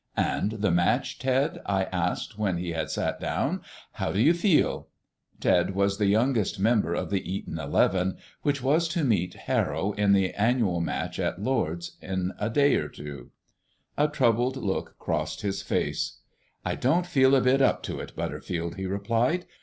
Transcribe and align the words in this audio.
"And 0.17 0.53
the 0.53 0.71
match, 0.71 1.19
Ted?" 1.19 1.61
I 1.63 1.83
asked, 1.83 2.35
when 2.35 2.57
he 2.57 2.71
had 2.71 2.89
sat 2.89 3.19
down; 3.19 3.61
"how 3.91 4.11
do 4.11 4.19
you 4.19 4.33
feel?" 4.33 4.87
Ted 5.39 5.75
was 5.75 5.99
the 5.99 6.07
youngest 6.07 6.59
member 6.59 6.95
of 6.95 7.11
the 7.11 7.31
Eton 7.31 7.59
eleven, 7.59 8.17
which 8.41 8.63
was 8.63 8.87
to 8.87 9.03
meet 9.03 9.35
Harrow 9.35 9.91
in 9.91 10.13
the 10.13 10.31
annual 10.33 10.81
match 10.81 11.19
at 11.19 11.39
Lord's 11.43 11.97
in 12.01 12.33
a 12.39 12.49
day 12.49 12.77
or 12.77 12.87
two. 12.89 13.29
A 13.95 14.07
troubled 14.07 14.57
look 14.57 14.97
crossed 14.97 15.41
his 15.41 15.61
face. 15.61 16.17
"I 16.65 16.73
don't 16.73 17.05
feel 17.05 17.35
a 17.35 17.41
bit 17.41 17.61
up 17.61 17.83
to 17.83 17.99
it, 17.99 18.15
Butterfield," 18.15 18.77
he 18.77 18.87
replied. 18.87 19.45